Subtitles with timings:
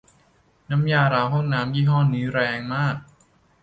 [0.69, 2.95] น้ำยาล้างห้องน้ำยี่ห้อนี้แรงมาก